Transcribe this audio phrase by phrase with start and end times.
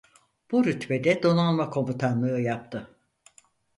[0.51, 2.95] Bu rütbede Donanma Komutanlığı yaptı.